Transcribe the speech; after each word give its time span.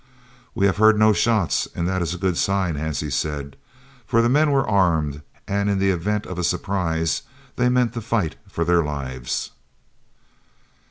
"We 0.55 0.65
have 0.65 0.77
heard 0.77 0.97
no 0.97 1.13
shots, 1.13 1.67
and 1.75 1.87
that 1.87 2.01
is 2.01 2.11
a 2.11 2.17
good 2.17 2.35
sign," 2.35 2.73
Hansie 2.73 3.11
said, 3.11 3.55
"for 4.07 4.23
the 4.23 4.29
men 4.29 4.49
were 4.49 4.67
armed, 4.67 5.21
and 5.47 5.69
in 5.69 5.77
the 5.77 5.91
event 5.91 6.25
of 6.25 6.39
a 6.39 6.43
surprise 6.43 7.21
they 7.55 7.69
meant 7.69 7.93
to 7.93 8.01
fight 8.01 8.35
for 8.49 8.65
their 8.65 8.83
lives." 8.83 9.51